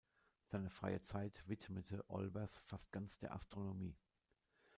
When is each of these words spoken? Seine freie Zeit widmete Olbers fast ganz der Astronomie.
Seine 0.45 0.71
freie 0.71 1.03
Zeit 1.03 1.43
widmete 1.47 2.03
Olbers 2.09 2.57
fast 2.65 2.91
ganz 2.91 3.19
der 3.19 3.33
Astronomie. 3.35 3.95